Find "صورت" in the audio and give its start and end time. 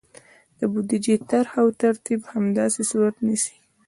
2.91-3.15